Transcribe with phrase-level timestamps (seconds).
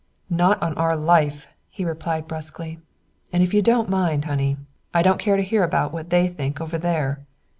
[0.31, 2.79] "Not on our life!" he replied brusquely.
[3.31, 4.57] "And if you don't mind, honey,
[4.95, 7.19] I don't care to hear about what they think over there."